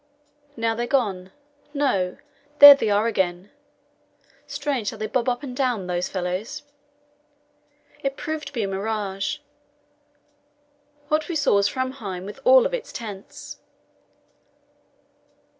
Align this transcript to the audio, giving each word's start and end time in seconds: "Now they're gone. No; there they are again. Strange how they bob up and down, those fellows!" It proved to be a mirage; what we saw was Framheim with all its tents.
"Now 0.57 0.73
they're 0.73 0.87
gone. 0.87 1.31
No; 1.75 2.17
there 2.57 2.73
they 2.73 2.89
are 2.89 3.05
again. 3.05 3.51
Strange 4.47 4.89
how 4.89 4.97
they 4.97 5.05
bob 5.05 5.29
up 5.29 5.43
and 5.43 5.55
down, 5.55 5.85
those 5.85 6.09
fellows!" 6.09 6.63
It 8.01 8.17
proved 8.17 8.47
to 8.47 8.53
be 8.53 8.63
a 8.63 8.67
mirage; 8.67 9.37
what 11.09 11.27
we 11.29 11.35
saw 11.35 11.53
was 11.53 11.67
Framheim 11.69 12.25
with 12.25 12.39
all 12.43 12.65
its 12.65 12.91
tents. 12.91 13.59